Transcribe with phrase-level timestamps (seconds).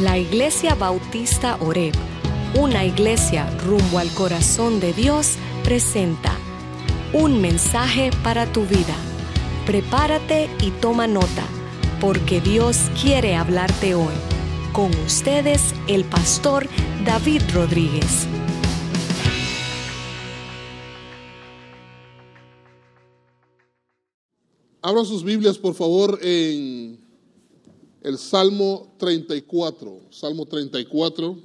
[0.00, 1.92] La Iglesia Bautista Oreb,
[2.58, 5.34] una iglesia rumbo al corazón de Dios,
[5.64, 6.34] presenta
[7.12, 8.96] un mensaje para tu vida.
[9.66, 11.44] Prepárate y toma nota,
[12.00, 14.14] porque Dios quiere hablarte hoy.
[14.72, 16.66] Con ustedes, el pastor
[17.04, 18.26] David Rodríguez.
[24.80, 27.01] Abran sus Biblias, por favor, en
[28.02, 30.00] el Salmo 34.
[30.10, 31.38] Salmo 34.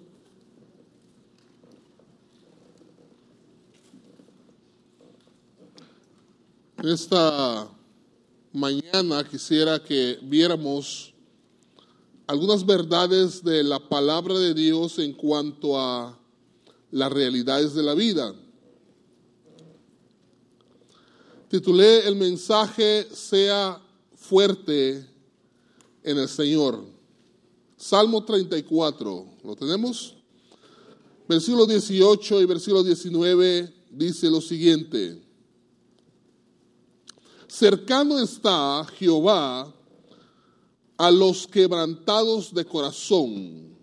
[6.79, 7.69] En esta
[8.53, 11.13] mañana quisiera que viéramos
[12.25, 16.17] algunas verdades de la palabra de Dios en cuanto a
[16.91, 18.33] las realidades de la vida.
[21.49, 23.81] Titulé el mensaje Sea
[24.15, 25.16] fuerte
[26.07, 26.85] en el Señor.
[27.75, 30.15] Salmo 34, ¿lo tenemos?
[31.27, 35.21] Versículo 18 y versículo 19 dice lo siguiente.
[37.47, 39.73] Cercano está Jehová
[40.97, 43.75] a los quebrantados de corazón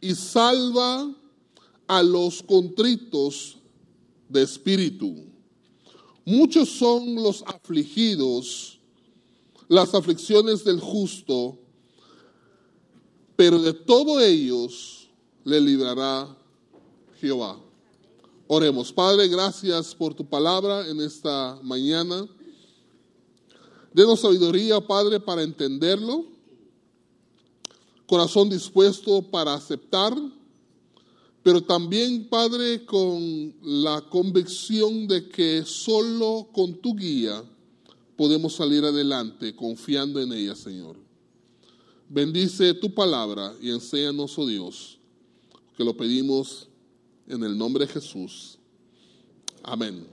[0.00, 1.12] y salva
[1.88, 3.58] a los contritos
[4.28, 5.26] de espíritu.
[6.24, 8.79] Muchos son los afligidos,
[9.70, 11.56] las aflicciones del justo,
[13.36, 15.08] pero de todos ellos
[15.44, 16.36] le librará
[17.20, 17.56] Jehová.
[18.48, 22.28] Oremos, Padre, gracias por tu palabra en esta mañana.
[23.94, 26.24] Denos sabiduría, Padre, para entenderlo.
[28.08, 30.12] Corazón dispuesto para aceptar
[31.42, 37.42] pero también, Padre, con la convicción de que solo con tu guía
[38.20, 40.94] podemos salir adelante confiando en ella, Señor.
[42.06, 44.98] Bendice tu palabra y enséñanos, oh Dios,
[45.74, 46.68] que lo pedimos
[47.26, 48.58] en el nombre de Jesús.
[49.62, 50.06] Amén.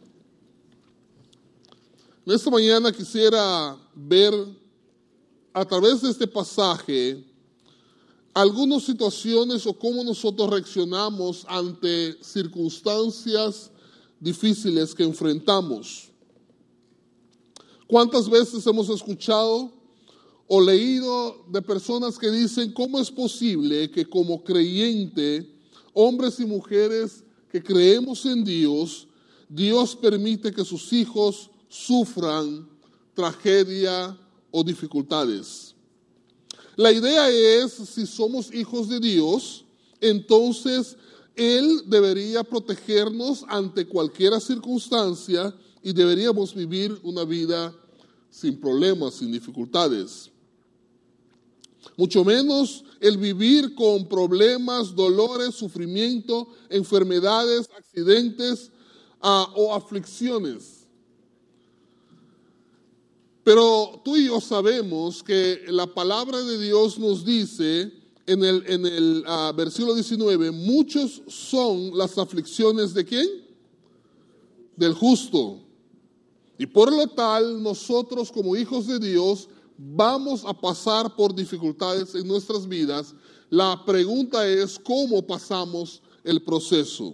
[2.26, 4.34] En esta mañana quisiera ver
[5.52, 7.22] a través de este pasaje
[8.34, 13.70] algunas situaciones o cómo nosotros reaccionamos ante circunstancias
[14.18, 16.07] difíciles que enfrentamos.
[17.88, 19.72] ¿Cuántas veces hemos escuchado
[20.46, 25.50] o leído de personas que dicen cómo es posible que como creyente,
[25.94, 29.08] hombres y mujeres que creemos en Dios,
[29.48, 32.68] Dios permite que sus hijos sufran
[33.14, 34.18] tragedia
[34.52, 35.74] o dificultades?
[36.76, 39.64] La idea es, si somos hijos de Dios,
[40.02, 40.98] entonces
[41.38, 47.74] Él debería protegernos ante cualquier circunstancia y deberíamos vivir una vida
[48.30, 50.30] sin problemas, sin dificultades.
[51.96, 58.72] Mucho menos el vivir con problemas, dolores, sufrimiento, enfermedades, accidentes
[59.22, 60.88] ah, o aflicciones.
[63.44, 67.92] Pero tú y yo sabemos que la palabra de Dios nos dice
[68.26, 73.28] en el, en el ah, versículo 19, muchos son las aflicciones de quién?
[74.76, 75.67] Del justo.
[76.58, 79.48] Y por lo tal, nosotros como hijos de Dios
[79.78, 83.14] vamos a pasar por dificultades en nuestras vidas.
[83.50, 87.14] La pregunta es, ¿cómo pasamos el proceso?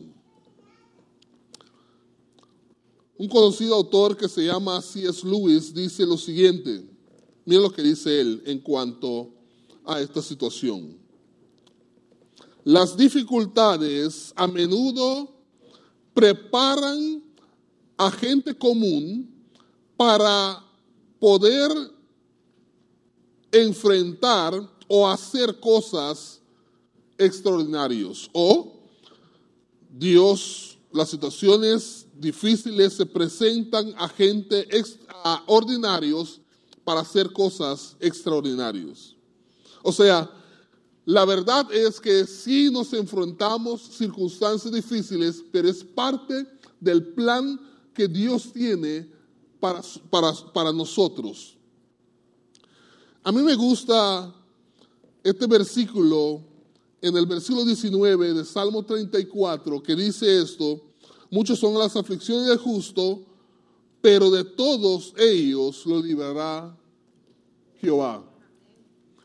[3.18, 5.26] Un conocido autor que se llama C.S.
[5.28, 6.84] Lewis dice lo siguiente.
[7.46, 9.30] Mira lo que dice él en cuanto
[9.86, 10.98] a esta situación.
[12.64, 15.30] Las dificultades a menudo
[16.14, 17.22] preparan
[17.98, 19.33] a gente común
[20.06, 20.62] para
[21.18, 21.72] poder
[23.53, 24.52] enfrentar
[24.86, 26.41] o hacer cosas
[27.18, 28.30] extraordinarias.
[28.34, 28.81] O
[29.90, 36.41] Dios, las situaciones difíciles se presentan a gente extraordinarios
[36.84, 39.16] para hacer cosas extraordinarias.
[39.84, 40.30] O sea,
[41.05, 46.46] la verdad es que sí nos enfrentamos circunstancias difíciles, pero es parte
[46.82, 47.58] del plan
[47.94, 49.14] que Dios tiene
[49.64, 51.56] para, para, para nosotros.
[53.24, 54.36] A mí me gusta
[55.24, 56.42] este versículo
[57.02, 60.82] en el versículo 19 de Salmo 34 que dice esto,
[61.34, 63.24] Muchos son las aflicciones del justo,
[64.02, 66.78] pero de todos ellos lo librará
[67.80, 68.22] Jehová.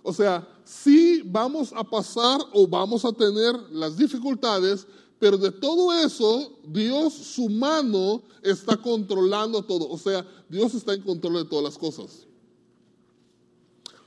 [0.05, 4.87] O sea, sí vamos a pasar o vamos a tener las dificultades,
[5.18, 9.88] pero de todo eso, Dios, su mano está controlando todo.
[9.88, 12.26] O sea, Dios está en control de todas las cosas.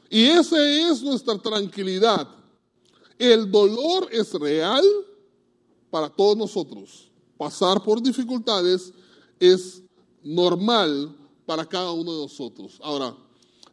[0.09, 2.27] Y esa es nuestra tranquilidad.
[3.17, 4.83] El dolor es real
[5.89, 7.09] para todos nosotros.
[7.37, 8.93] Pasar por dificultades
[9.39, 9.81] es
[10.23, 11.15] normal
[11.45, 12.79] para cada uno de nosotros.
[12.81, 13.15] Ahora,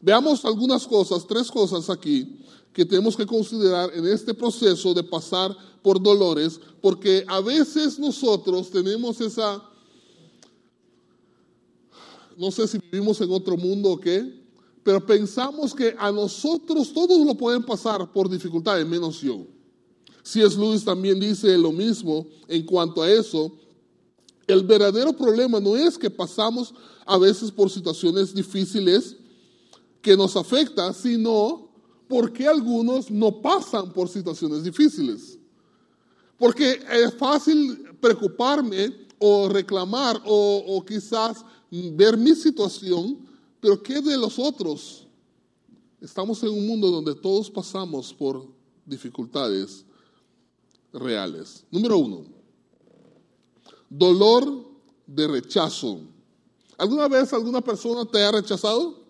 [0.00, 2.44] veamos algunas cosas, tres cosas aquí
[2.79, 5.53] que tenemos que considerar en este proceso de pasar
[5.83, 9.61] por dolores, porque a veces nosotros tenemos esa,
[12.37, 14.33] no sé si vivimos en otro mundo o qué,
[14.85, 19.45] pero pensamos que a nosotros todos lo pueden pasar por dificultades, menos yo.
[20.23, 23.59] Si es Luis también dice lo mismo en cuanto a eso.
[24.47, 26.73] El verdadero problema no es que pasamos
[27.05, 29.17] a veces por situaciones difíciles
[30.01, 31.68] que nos afectan, sino
[32.09, 35.39] por qué algunos no pasan por situaciones difíciles.
[36.39, 43.19] Porque es fácil preocuparme o reclamar o, quizás ver mi situación,
[43.61, 45.07] pero ¿qué de los otros?
[46.01, 48.47] Estamos en un mundo donde todos pasamos por
[48.87, 49.85] dificultades
[50.93, 51.65] reales.
[51.71, 52.25] Número uno,
[53.91, 54.65] dolor
[55.07, 56.01] de rechazo.
[56.79, 59.08] ¿Alguna vez alguna persona te ha rechazado?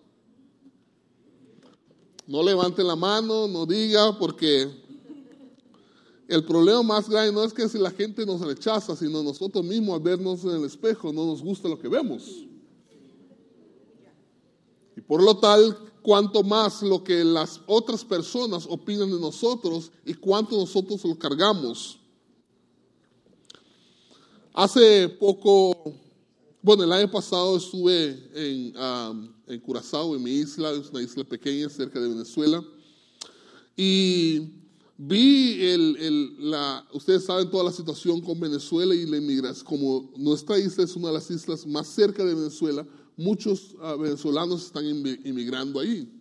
[2.29, 4.69] No levante la mano, no diga, porque
[6.27, 9.95] el problema más grande no es que si la gente nos rechaza, sino nosotros mismos
[9.95, 12.45] al vernos en el espejo no nos gusta lo que vemos.
[14.95, 20.13] Y por lo tal, cuanto más lo que las otras personas opinan de nosotros y
[20.13, 21.97] cuánto nosotros lo cargamos.
[24.53, 25.95] Hace poco
[26.61, 28.73] bueno, el año pasado estuve en,
[29.47, 32.63] en Curazao, en mi isla, es una isla pequeña cerca de Venezuela,
[33.77, 34.49] y
[34.97, 40.11] vi el, el, la, ustedes saben toda la situación con Venezuela y la inmigración, como
[40.17, 42.85] nuestra isla es una de las islas más cerca de Venezuela,
[43.15, 46.11] muchos ah, venezolanos están inmigrando ahí.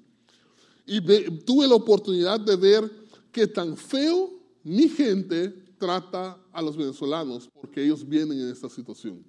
[0.87, 1.01] Y
[1.45, 2.91] tuve la oportunidad de ver
[3.31, 4.31] qué tan feo
[4.63, 9.23] mi gente trata a los venezolanos porque ellos vienen en esta situación.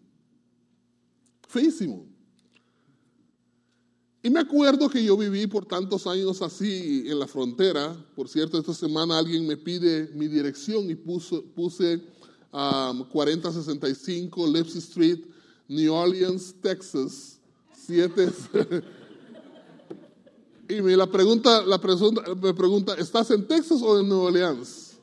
[1.49, 2.07] Feísimo.
[4.21, 7.97] Y me acuerdo que yo viví por tantos años así en la frontera.
[8.15, 12.03] Por cierto, esta semana alguien me pide mi dirección y puse
[12.51, 15.21] 4065 um, Lipsy Street,
[15.67, 17.39] New Orleans, Texas.
[17.73, 18.29] Siete.
[20.69, 21.81] y me la pregunta, la
[22.39, 24.99] me pregunta, ¿estás en Texas o en New Orleans?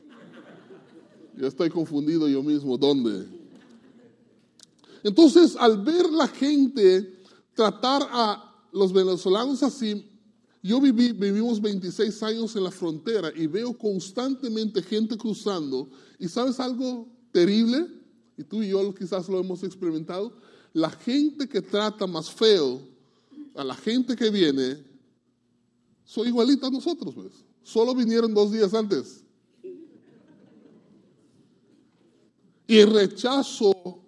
[1.36, 3.35] Yo estoy confundido yo mismo, ¿dónde?
[5.06, 7.22] Entonces, al ver la gente
[7.54, 10.04] tratar a los venezolanos así,
[10.60, 15.88] yo viví, vivimos 26 años en la frontera y veo constantemente gente cruzando.
[16.18, 17.86] ¿Y sabes algo terrible?
[18.36, 20.32] Y tú y yo quizás lo hemos experimentado.
[20.72, 22.80] La gente que trata más feo
[23.54, 24.84] a la gente que viene,
[26.04, 27.32] son igualitas a nosotros, pues.
[27.62, 29.22] Solo vinieron dos días antes.
[32.66, 34.02] Y rechazo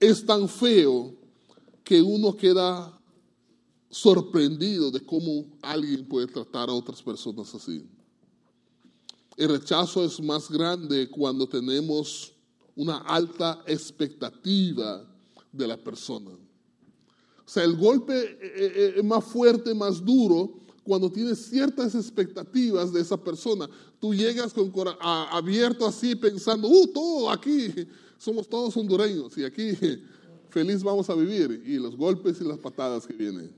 [0.00, 1.14] es tan feo
[1.84, 2.98] que uno queda
[3.90, 7.84] sorprendido de cómo alguien puede tratar a otras personas así.
[9.36, 12.32] El rechazo es más grande cuando tenemos
[12.74, 15.06] una alta expectativa
[15.52, 16.30] de la persona.
[16.30, 22.92] O sea, el golpe eh, eh, es más fuerte, más duro cuando tienes ciertas expectativas
[22.92, 23.68] de esa persona.
[24.00, 27.74] Tú llegas con abierto así pensando, uh, todo aquí
[28.20, 29.72] somos todos hondureños y aquí
[30.50, 33.50] feliz vamos a vivir y los golpes y las patadas que vienen.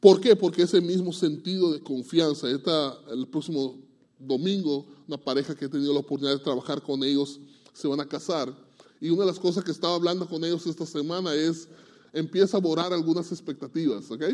[0.00, 0.34] ¿Por qué?
[0.34, 2.50] Porque ese mismo sentido de confianza.
[2.50, 3.78] Esta, el próximo
[4.18, 7.38] domingo, una pareja que he tenido la oportunidad de trabajar con ellos
[7.72, 8.52] se van a casar.
[9.00, 11.68] Y una de las cosas que estaba hablando con ellos esta semana es,
[12.12, 14.24] empieza a borrar algunas expectativas, ¿ok?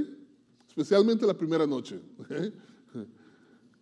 [0.67, 2.01] Especialmente la primera noche.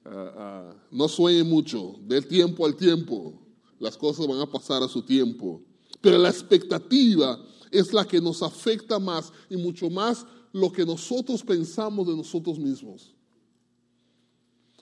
[0.09, 3.45] Ah, ah, no sueñe mucho, del tiempo al tiempo
[3.78, 5.62] las cosas van a pasar a su tiempo.
[6.00, 7.38] Pero la expectativa
[7.71, 12.59] es la que nos afecta más y mucho más lo que nosotros pensamos de nosotros
[12.59, 13.14] mismos.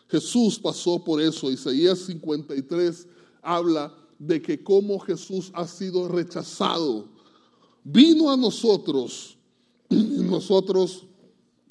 [0.09, 1.51] Jesús pasó por eso.
[1.51, 3.09] Isaías 53
[3.43, 7.09] habla de que como Jesús ha sido rechazado,
[7.83, 9.37] vino a nosotros
[9.89, 11.07] y nosotros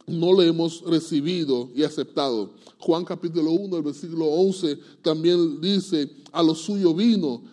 [0.08, 2.54] no le hemos recibido y aceptado.
[2.80, 7.44] Juan capítulo 1, el versículo 11 también dice, a lo suyo vino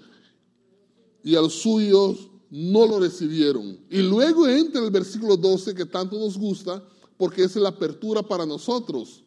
[1.23, 3.79] y a los suyos no lo recibieron.
[3.89, 6.83] Y luego entra el versículo 12 que tanto nos gusta
[7.17, 9.23] porque es la apertura para nosotros,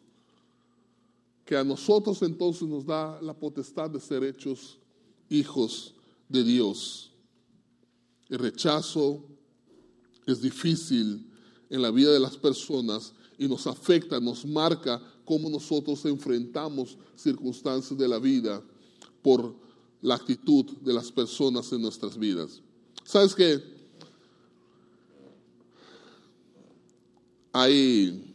[1.44, 4.78] que a nosotros entonces nos da la potestad de ser hechos
[5.28, 5.94] hijos
[6.28, 7.12] de Dios.
[8.28, 9.24] El rechazo
[10.26, 11.30] es difícil
[11.70, 17.98] en la vida de las personas y nos afecta, nos marca cómo nosotros enfrentamos circunstancias
[17.98, 18.62] de la vida
[19.22, 19.54] por
[20.02, 22.60] la actitud de las personas en nuestras vidas.
[23.04, 23.62] ¿Sabes qué?
[27.52, 28.34] Hay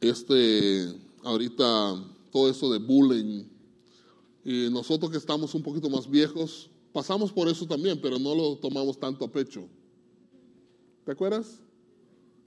[0.00, 3.44] este ahorita todo eso de bullying
[4.44, 8.56] y nosotros que estamos un poquito más viejos pasamos por eso también, pero no lo
[8.56, 9.66] tomamos tanto a pecho.
[11.04, 11.60] ¿Te acuerdas?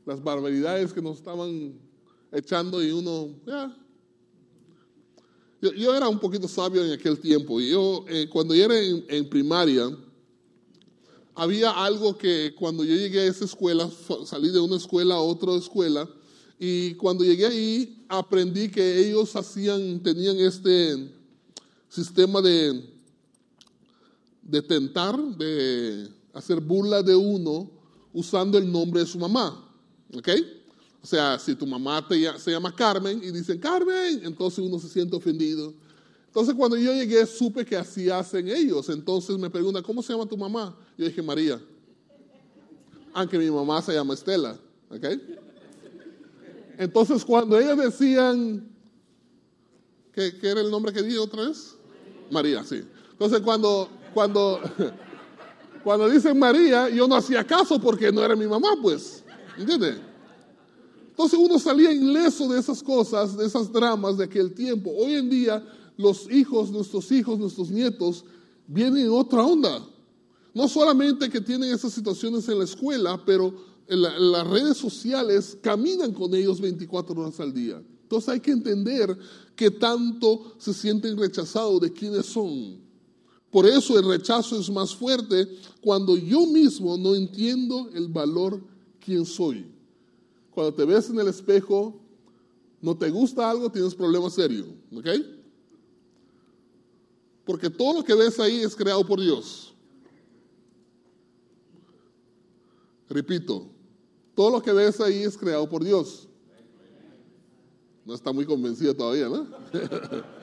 [0.10, 1.80] Las barbaridades que nos estaban
[2.32, 3.78] echando y uno, ya.
[5.62, 7.62] Yo, era un poquito sabio en aquel tiempo.
[7.62, 9.96] Yo, eh, cuando era en, primaria,
[11.36, 13.88] había algo que cuando yo llegué a esa escuela,
[14.26, 16.10] salí de una escuela a otra escuela,
[16.58, 21.14] y cuando llegué ahí aprendí que ellos hacían, tenían este
[21.88, 22.84] sistema de,
[24.42, 27.70] de tentar, de hacer burla de uno
[28.12, 29.68] usando el nombre de su mamá.
[30.16, 30.30] ¿Ok?
[31.02, 32.06] O sea, si tu mamá
[32.38, 35.74] se llama Carmen y dicen Carmen, entonces uno se siente ofendido.
[36.28, 38.90] Entonces cuando yo llegué supe que así hacen ellos.
[38.90, 40.76] Entonces me preguntan, ¿cómo se llama tu mamá?
[40.98, 41.60] Yo dije María.
[43.14, 44.60] Aunque mi mamá se llama Estela.
[44.90, 45.06] ¿Ok?
[46.78, 48.70] Entonces cuando ellos decían,
[50.14, 51.76] ¿qué, era el nombre que dije otra vez?
[52.30, 52.84] María, sí.
[53.12, 54.60] Entonces cuando, cuando,
[55.84, 59.24] cuando dicen María, yo no hacía caso porque no era mi mamá, pues.
[59.60, 59.98] ¿Entiendes?
[61.10, 64.90] Entonces uno salía ileso de esas cosas, de esas dramas de aquel tiempo.
[64.98, 65.62] Hoy en día
[65.98, 68.24] los hijos, nuestros hijos, nuestros nietos,
[68.68, 69.86] vienen en otra onda.
[70.54, 73.54] No solamente que tienen esas situaciones en la escuela, pero
[73.88, 77.84] las redes sociales caminan con ellos 24 horas al día.
[78.04, 79.18] Entonces hay que entender
[79.58, 82.80] que tanto se sienten rechazados de quiénes son.
[83.52, 85.50] Por eso el rechazo es más fuerte
[85.82, 88.64] cuando yo mismo no entiendo el valor
[89.10, 89.66] quién soy.
[90.52, 92.00] Cuando te ves en el espejo,
[92.80, 94.68] no te gusta algo, tienes problemas serios.
[94.96, 95.08] ¿Ok?
[97.44, 99.74] Porque todo lo que ves ahí es creado por Dios.
[103.10, 103.66] Repito,
[104.36, 106.28] todo lo que ves ahí es creado por Dios.
[108.06, 109.48] No está muy convencido todavía, ¿no?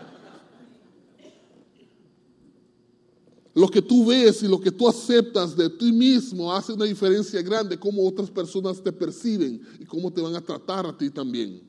[3.56, 7.40] Lo que tú ves y lo que tú aceptas de ti mismo hace una diferencia
[7.40, 11.62] grande cómo otras personas te perciben y cómo te van a tratar a ti también.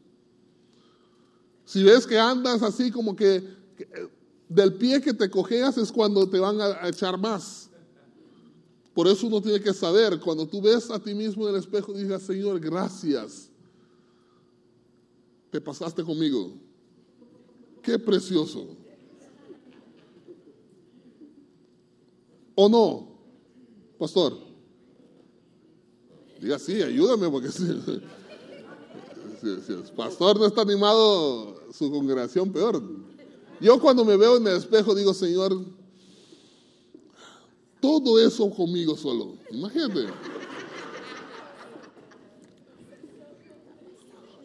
[1.64, 3.42] Si ves que andas así como que,
[4.50, 7.70] del pie que te cojeas es cuando te van a, echar más.
[8.94, 11.94] Por eso uno tiene que saber, cuando tú ves a ti mismo en el espejo,
[11.94, 13.50] dices, Señor, gracias.
[15.50, 16.52] Te pasaste conmigo.
[17.82, 18.76] Qué precioso.
[22.60, 23.08] ¿O no?
[24.00, 24.36] Pastor.
[26.42, 27.64] Diga sí, ayúdame porque si,
[29.44, 32.82] el pastor no está animado, su congregación peor.
[33.62, 35.64] Yo cuando me veo en el espejo digo, Señor,
[37.80, 39.36] todo eso conmigo solo.
[39.52, 40.08] Imagínate.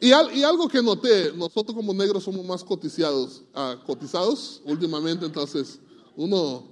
[0.03, 5.81] Y, y, algo que noté, nosotros como negros somos más cotizados, ah, cotizados últimamente, entonces
[6.15, 6.72] uno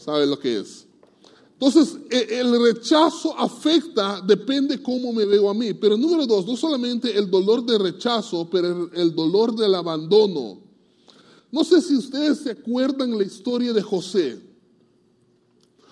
[0.00, 0.86] sabe lo que es.
[1.52, 5.74] Entonces, e, el rechazo afecta, depende cómo me veo a mí.
[5.74, 10.58] Pero número dos, no solamente el dolor de rechazo, pero el dolor del abandono.
[11.52, 14.40] No sé si ustedes se acuerdan la historia de José.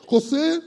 [0.06, 0.62] José,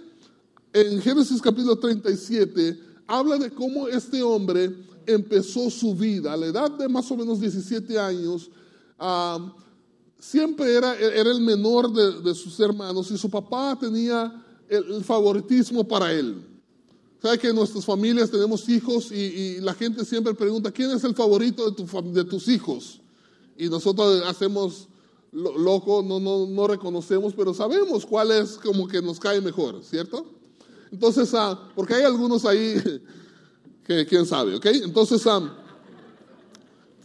[0.71, 4.75] en Génesis capítulo 37, habla de cómo este hombre
[5.07, 8.51] empezó su vida a la edad de más o menos 17 años.
[8.99, 9.51] a
[10.21, 14.31] siempre era, era el menor de, sus hermanos y su papá tenía
[14.69, 16.45] el, favoritismo para él.
[17.21, 21.15] Sabe que en nuestras familias tenemos hijos y, la gente siempre pregunta, ¿quién es el
[21.15, 23.01] favorito de, tu, de tus hijos?
[23.57, 24.87] Y nosotros hacemos
[25.31, 30.25] loco, no, no, no, reconocemos, pero sabemos cuál es como que nos cae mejor, ¿cierto?
[30.91, 32.75] Entonces, ah, porque hay algunos ahí
[33.85, 34.65] que quién sabe, ¿ok?
[34.67, 35.57] Entonces, ah,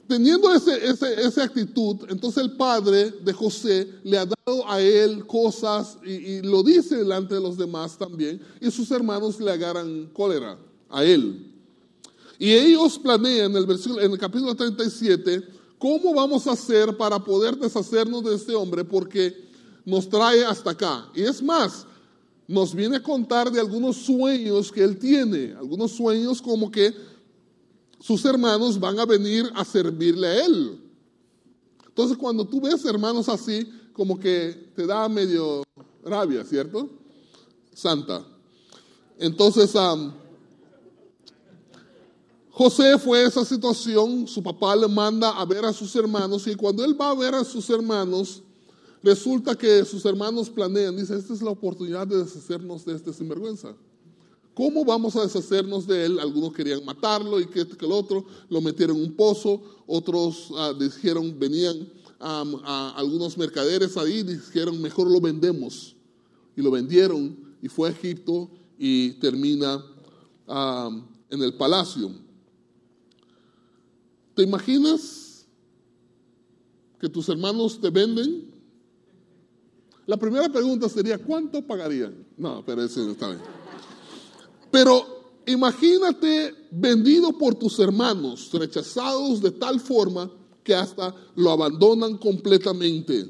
[0.07, 5.99] teniendo ese, esa actitud, entonces el padre de José le ha dado a él cosas
[6.05, 10.59] y, lo dice delante de los demás también, y sus hermanos le agarran cólera
[10.89, 11.53] a él.
[12.39, 17.57] Y ellos planean el, versículo, en el capítulo 37 cómo vamos a hacer para poder
[17.57, 19.47] deshacernos de este hombre porque
[19.85, 21.09] nos trae hasta acá.
[21.15, 21.87] Y es más,
[22.49, 26.95] nos viene a contar de algunos sueños que él tiene, algunos sueños como que
[28.01, 30.81] sus hermanos van a venir a servirle a él.
[31.87, 35.63] Entonces cuando tú ves hermanos así, como que te da medio
[36.05, 36.91] rabia, ¿cierto?
[37.73, 38.25] Santa.
[39.19, 39.73] Entonces,
[42.51, 46.85] José fue esa situación, su papá le manda a ver a sus hermanos y cuando
[46.85, 48.43] él va a ver a sus hermanos,
[49.03, 53.75] resulta que sus hermanos planean, dice, esta es la oportunidad de deshacernos de este sinvergüenza.
[54.57, 56.19] ¿Cómo vamos a deshacernos de él?
[56.19, 60.73] Algunos querían matarlo y que, que el otro lo metieron en un pozo, otros ah,
[60.73, 65.95] dijeron, venían algunos mercaderes ahí, dijeron, mejor lo vendemos.
[66.57, 68.49] Y lo vendieron y fue a Egipto
[68.79, 69.85] y termina
[70.49, 72.13] en el palacio.
[74.35, 75.47] ¿Te imaginas
[76.99, 78.55] que tus hermanos te venden?
[80.07, 82.25] La primera pregunta sería, ¿cuánto pagarían?
[82.39, 83.43] No, pero eso no está bien.
[84.77, 90.31] Pero imagínate vendido por tus hermanos, rechazados de tal forma
[90.63, 93.27] que hasta lo abandonan completamente.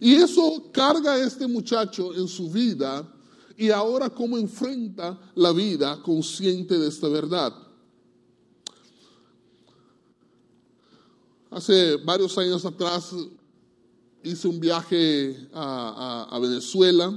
[0.00, 3.08] Y eso carga a este muchacho en su vida
[3.56, 7.54] y ahora cómo enfrenta la vida consciente de esta verdad.
[11.52, 13.14] Hace varios años atrás
[14.24, 17.16] hice un viaje a, Venezuela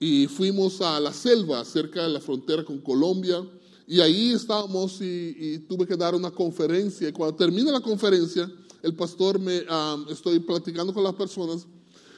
[0.00, 3.46] y fuimos a la selva, cerca de la frontera con Colombia,
[3.86, 7.08] y ahí estábamos y, tuve que dar una conferencia.
[7.08, 8.50] Y cuando termina la conferencia,
[8.82, 9.62] el pastor me,
[10.10, 11.66] estoy platicando con las personas,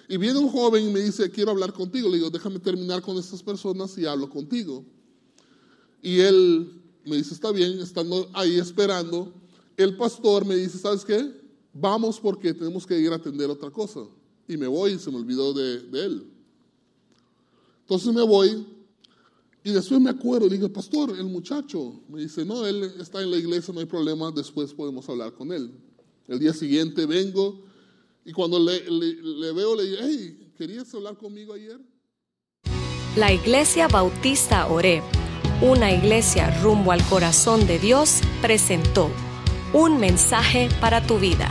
[0.09, 2.09] y viene un joven y me dice, quiero hablar contigo.
[2.09, 4.85] Le digo, déjame terminar con estas personas y hablo contigo.
[6.03, 9.33] Y él me dice, está bien, estando ahí esperando,
[9.77, 11.33] el pastor me dice, ¿sabes qué?
[11.73, 14.01] Vamos porque tenemos que ir a atender otra cosa.
[14.47, 16.32] Y me voy y se me olvidó de, él.
[17.83, 18.67] Entonces me voy
[19.65, 23.31] y después me acuerdo, le digo, pastor, el muchacho, me dice, no, él está en
[23.31, 25.73] la iglesia, no hay problema, después podemos hablar con él.
[26.27, 27.63] El día siguiente vengo
[28.25, 31.81] y cuando le, le veo, le digo, hey, ¿querías hablar conmigo ayer?
[33.15, 35.03] La Iglesia Bautista Oreb,
[35.61, 39.11] una iglesia rumbo al corazón de Dios, presentó
[39.75, 41.51] un mensaje para tu vida.